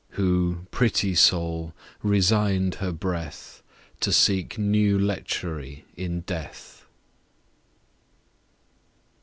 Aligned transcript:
Who, 0.17 0.65
pretty 0.71 1.13
Soul, 1.13 1.75
resign'd 2.01 2.73
her 2.81 2.91
Breath, 2.91 3.61
To 3.99 4.11
seek 4.11 4.57
new 4.57 4.97
Letchery 4.97 5.85
in 5.95 6.21
Death. 6.21 6.87